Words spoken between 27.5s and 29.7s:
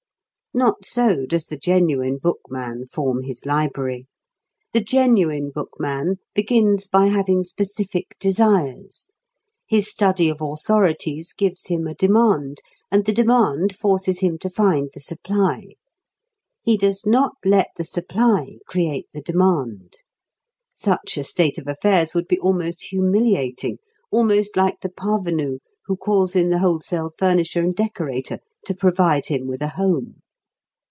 and decorator to provide him with a